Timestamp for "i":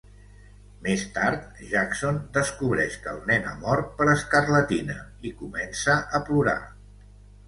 5.31-5.33